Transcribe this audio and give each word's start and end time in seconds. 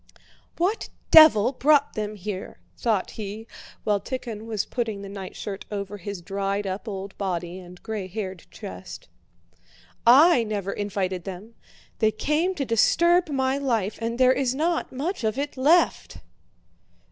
"What 0.57 0.89
devil 1.11 1.51
brought 1.51 1.93
them 1.93 2.15
here?" 2.15 2.59
thought 2.75 3.11
he, 3.11 3.45
while 3.83 4.01
Tíkhon 4.01 4.47
was 4.47 4.65
putting 4.65 5.03
the 5.03 5.09
nightshirt 5.09 5.65
over 5.69 5.97
his 5.97 6.23
dried 6.23 6.65
up 6.65 6.87
old 6.87 7.15
body 7.19 7.59
and 7.59 7.83
gray 7.83 8.07
haired 8.07 8.47
chest. 8.49 9.09
"I 10.03 10.43
never 10.43 10.71
invited 10.73 11.23
them. 11.25 11.53
They 11.99 12.09
came 12.09 12.55
to 12.55 12.65
disturb 12.65 13.29
my 13.29 13.59
life—and 13.59 14.17
there 14.17 14.33
is 14.33 14.55
not 14.55 14.91
much 14.91 15.23
of 15.23 15.37
it 15.37 15.55
left." 15.55 16.17